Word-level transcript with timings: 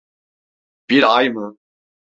Bir 0.89 1.03
ay 1.17 1.29
mı? 1.29 1.57